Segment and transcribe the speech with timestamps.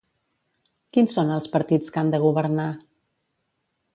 [0.97, 2.67] Quins són els partits que han de governar?